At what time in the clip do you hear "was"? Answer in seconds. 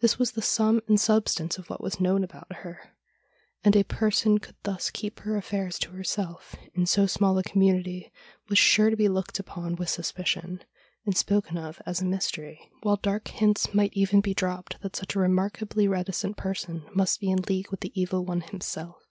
0.16-0.30, 1.80-1.98, 8.48-8.60